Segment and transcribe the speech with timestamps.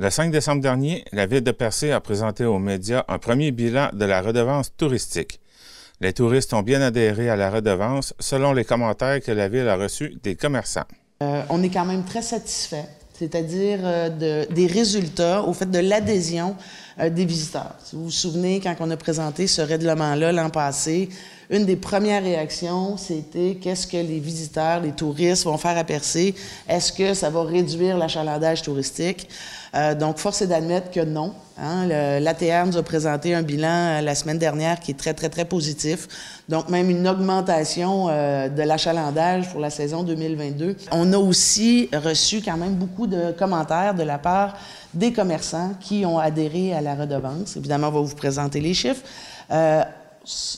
[0.00, 3.90] Le 5 décembre dernier, la ville de Percé a présenté aux médias un premier bilan
[3.92, 5.40] de la redevance touristique.
[6.00, 9.76] Les touristes ont bien adhéré à la redevance selon les commentaires que la ville a
[9.76, 10.86] reçus des commerçants.
[11.22, 16.56] Euh, on est quand même très satisfait, c'est-à-dire euh, des résultats au fait de l'adhésion
[16.98, 17.74] euh, des visiteurs.
[17.84, 21.10] Si vous vous souvenez, quand on a présenté ce règlement-là l'an passé,
[21.50, 26.34] une des premières réactions, c'était qu'est-ce que les visiteurs, les touristes vont faire à Percé?
[26.68, 29.28] Est-ce que ça va réduire l'achalandage touristique?
[29.74, 31.32] Euh, donc, force est d'admettre que non.
[31.58, 31.86] Hein.
[32.20, 35.44] L'ATR nous a présenté un bilan euh, la semaine dernière qui est très, très, très
[35.44, 36.06] positif.
[36.48, 40.76] Donc, même une augmentation euh, de l'achalandage pour la saison 2022.
[40.92, 44.56] On a aussi reçu quand même beaucoup de commentaires de la part
[44.94, 47.56] des commerçants qui ont adhéré à la redevance.
[47.56, 49.02] Évidemment, on va vous présenter les chiffres.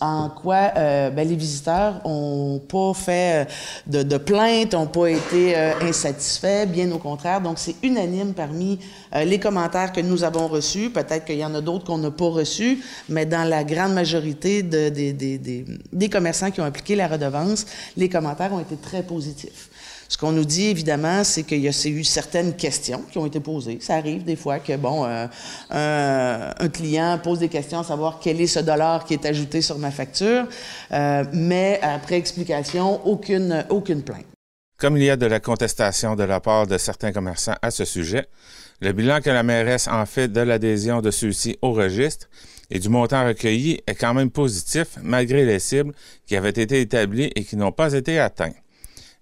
[0.00, 3.46] En quoi euh, ben, les visiteurs n'ont pas fait
[3.94, 7.40] euh, de, plaintes, n'ont pas été euh, insatisfaits, bien au contraire.
[7.40, 8.78] Donc, c'est unanime parmi
[9.14, 10.90] les commentaires que nous avons reçus.
[10.90, 14.62] Peut-être qu'il y en a d'autres qu'on n'a pas reçus, mais dans la grande majorité
[14.62, 17.64] des commerçants qui ont appliqué la redevance,
[17.96, 19.70] les commentaires ont été très positifs.
[20.08, 23.40] Ce qu'on nous dit, évidemment, c'est qu'il y a eu certaines questions qui ont été
[23.40, 23.78] posées.
[23.80, 25.26] Ça arrive des fois que, bon, euh,
[25.70, 29.78] un, client pose des questions à savoir quel est ce dollar qui est ajouté sur
[29.78, 30.46] ma facture,
[30.92, 33.64] euh, mais après explication, aucune,
[34.04, 34.26] plainte.
[34.78, 37.84] Comme il y a de la contestation de la part de certains commerçants à ce
[37.84, 38.26] sujet,
[38.80, 42.28] le bilan que la mairesse en fait de l'adhésion de ceux-ci au registre
[42.70, 45.94] et du montant recueilli est quand même positif malgré les cibles
[46.26, 48.56] qui avaient été établies et qui n'ont pas été atteintes.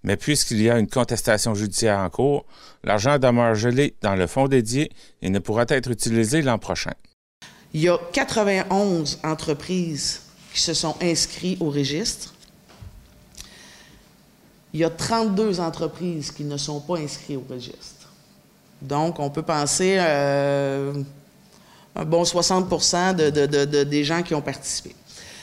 [0.05, 2.45] Mais puisqu'il y a une contestation judiciaire en cours,
[2.83, 4.91] l'argent demeure gelé dans le fonds dédié
[5.23, 6.93] et ne pourra être utilisé l'an prochain.
[7.73, 10.21] Il y a 91 entreprises
[10.53, 12.35] qui se sont inscrites au registre.
[14.73, 18.07] Il y a 32 entreprises qui ne sont pas inscrites au registre.
[18.83, 20.93] Donc, on peut penser euh,
[21.95, 23.15] un bon 60%
[23.85, 24.95] des gens qui ont participé.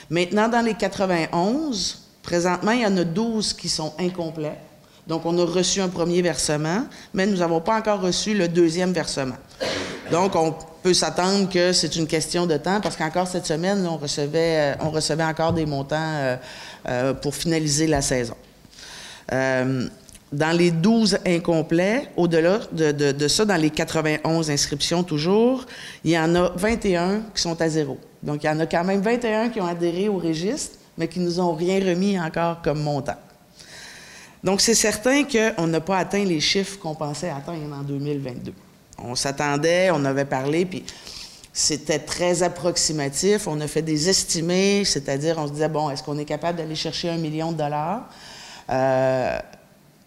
[0.09, 4.57] Maintenant, dans les 91, Présentement, il y en a 12 qui sont incomplets.
[5.05, 8.93] Donc, on a reçu un premier versement, mais nous n'avons pas encore reçu le deuxième
[8.93, 9.35] versement.
[10.09, 13.97] Donc, on peut s'attendre que c'est une question de temps parce qu'encore cette semaine, on,
[13.97, 16.35] recevait, euh, on recevait encore des montants euh,
[16.87, 18.35] euh, pour finaliser la saison.
[19.29, 25.65] dans les 12 incomplets, au-delà de, de, ça, dans les 91 inscriptions toujours,
[26.03, 27.97] il y en a 21 qui sont à zéro.
[28.21, 31.19] Donc, il y en a quand même 21 qui ont adhéré au registre, mais qui
[31.19, 33.17] nous ont rien remis encore comme montant.
[34.43, 38.53] Donc, c'est certain qu'on n'a pas atteint les chiffres qu'on pensait atteindre en 2022.
[38.97, 40.83] On s'attendait, on avait parlé, puis
[41.53, 43.47] c'était très approximatif.
[43.47, 46.75] On a fait des estimés, c'est-à-dire on se disait, bon, est-ce qu'on est capable d'aller
[46.75, 48.09] chercher un million de dollars?
[48.69, 49.39] Euh,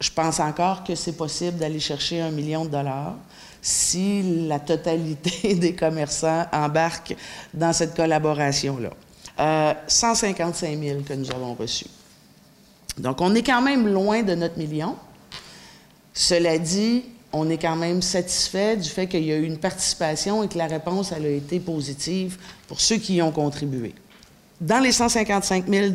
[0.00, 3.14] je pense encore que c'est possible d'aller chercher un million de dollars
[3.62, 7.16] si la totalité des commerçants embarquent
[7.54, 8.90] dans cette collaboration-là.
[9.38, 11.86] 155 euh, 000 que nous avons reçus.
[12.98, 14.96] Donc, on est quand même loin de notre million.
[16.14, 20.42] Cela dit, on est quand même satisfait du fait qu'il y a eu une participation
[20.42, 22.38] et que la réponse elle a été positive
[22.68, 23.94] pour ceux qui y ont contribué.
[24.58, 25.86] Dans les 155 000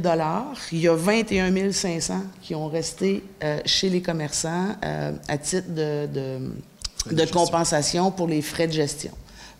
[0.72, 5.74] il y a 21 500 qui ont resté euh, chez les commerçants euh, à titre
[5.74, 9.12] de compensation pour les frais de gestion.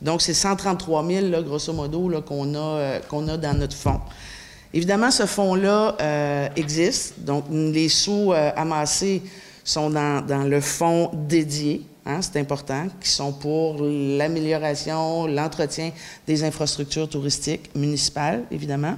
[0.02, 4.02] Donc, c'est 133 000, grosso modo, qu'on a, euh, qu'on a dans notre fonds.
[4.74, 7.20] Évidemment, ce fonds-là euh, existe.
[7.20, 9.22] Donc, les sous euh, amassés
[9.64, 15.92] sont dans, le fonds dédié, hein, c'est important, qui sont pour l'amélioration, l'entretien
[16.26, 18.96] des infrastructures touristiques municipales, évidemment,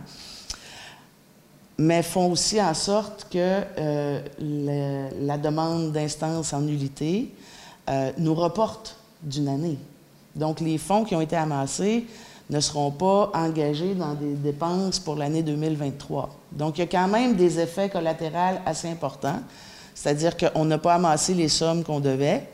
[1.77, 3.61] mais font aussi en sorte que
[4.39, 7.33] la demande d'instance en nullité
[8.19, 9.77] nous reporte d'une année.
[10.35, 12.05] Donc, les fonds qui ont été amassés
[12.49, 16.29] ne seront pas engagés dans des dépenses pour l'année 2023.
[16.51, 19.39] Donc, il y a quand même des effets collatéraux assez importants,
[19.95, 22.47] c'est-à-dire qu'on n'a pas amassé les sommes qu'on devait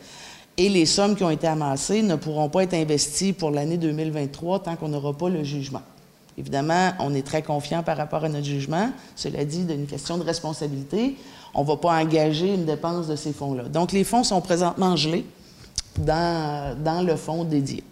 [0.57, 4.63] et les sommes qui ont été amassées ne pourront pas être investies pour l'année 2023
[4.63, 5.81] tant qu'on n'aura pas le jugement.
[6.37, 8.89] Évidemment, on est très confiant par rapport à notre jugement.
[9.15, 11.15] Cela dit, d'une question de responsabilité,
[11.53, 13.63] on ne va pas engager une dépense de ces fonds-là.
[13.63, 15.25] Donc, les fonds sont présentement gelés
[15.97, 17.83] dans, le fonds dédié.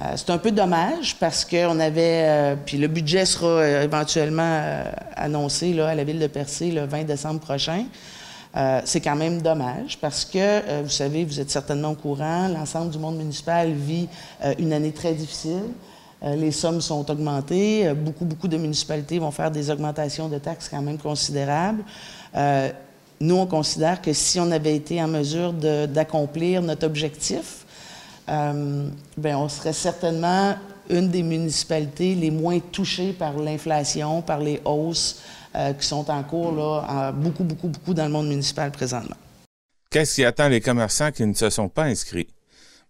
[0.00, 4.84] Euh, c'est un peu dommage parce qu'on avait, euh, puis le budget sera euh, éventuellement
[5.16, 7.84] annoncé là, à la ville de Percé le 20 décembre prochain.
[8.84, 12.98] c'est quand même dommage parce que, vous savez, vous êtes certainement au courant, l'ensemble du
[12.98, 14.08] monde municipal vit
[14.58, 15.70] une année très difficile.
[16.22, 17.92] les sommes sont augmentées.
[17.94, 21.84] beaucoup, beaucoup de municipalités vont faire des augmentations de taxes quand même considérables.
[23.20, 27.64] Nous, on considère que si on avait été en mesure d'accomplir notre objectif,
[28.28, 30.56] euh, ben, on serait certainement
[30.88, 35.20] une des municipalités les moins touchées par l'inflation, par les hausses
[35.56, 39.16] euh, qui sont en cours là, beaucoup, beaucoup, beaucoup dans le monde municipal présentement.
[39.90, 42.28] Qu'est-ce qui attend les commerçants qui ne se sont pas inscrits?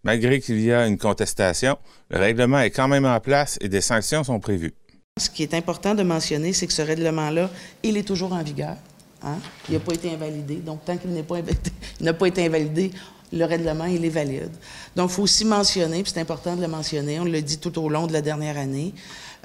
[0.03, 1.77] Malgré qu'il y a une contestation,
[2.09, 4.73] le règlement est quand même en place et des sanctions sont prévues.
[5.19, 7.49] Ce qui est important de mentionner, c'est que ce règlement-là,
[7.83, 8.75] il est toujours en vigueur.
[9.23, 9.37] Hein?
[9.67, 10.55] Il n'a pas été invalidé.
[10.55, 11.11] Donc, tant qu'il
[12.01, 12.91] n'a pas, été invalidé,
[13.31, 14.51] le règlement, il est valide.
[14.95, 17.77] Donc, il faut aussi mentionner, puis c'est important de le mentionner, on l'a dit tout
[17.79, 18.93] au long de la dernière année,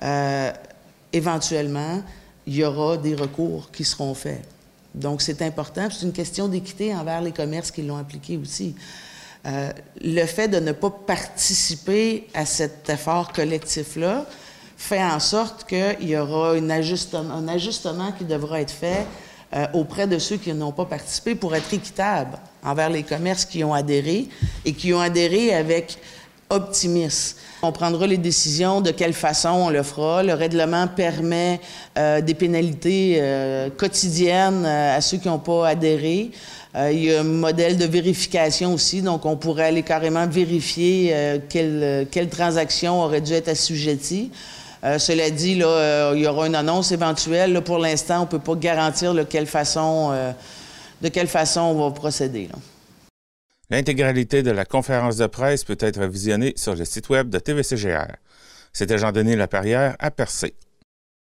[0.02, 0.52] euh,
[1.12, 2.02] éventuellement,
[2.46, 4.42] il y aura des recours qui seront faits.
[4.94, 5.88] Donc, c'est important.
[5.90, 8.74] C'est une question d'équité envers les commerces qui l'ont appliqué aussi.
[9.46, 9.70] Euh,
[10.00, 14.24] le fait de ne pas participer à cet effort collectif-là
[14.76, 19.06] fait en sorte qu'il y aura un ajustement qui devra être fait
[19.54, 23.62] euh, auprès de ceux qui n'ont pas participé pour être équitable envers les commerces qui
[23.62, 24.26] ont adhéré
[24.64, 25.98] et qui ont adhéré avec
[26.50, 27.36] optimisme.
[27.62, 30.24] On prendra les décisions de quelle façon on le fera.
[30.24, 31.60] Le règlement permet
[31.96, 36.32] euh, des pénalités euh, quotidiennes à ceux qui n'ont pas adhéré.
[36.90, 41.14] il y a un modèle de vérification aussi, donc on pourrait aller carrément vérifier
[41.48, 44.32] quelle, quelle transaction aurait dû être assujettie.
[44.84, 47.58] Euh, cela dit, euh, il y aura une annonce éventuelle.
[47.62, 50.32] pour l'instant, on ne peut pas garantir de quelle façon, euh,
[51.56, 52.48] on va procéder.
[53.70, 58.16] L'intégralité de la conférence de presse peut être visionnée sur le site web de TVCGR.
[58.74, 60.54] C'était Jean-Denis Laperrière à Percé.